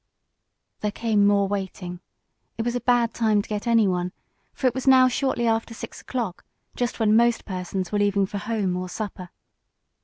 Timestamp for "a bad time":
2.75-3.43